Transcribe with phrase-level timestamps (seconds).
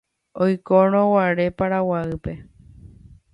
[0.45, 2.33] Oikórõguare Paraguaýpe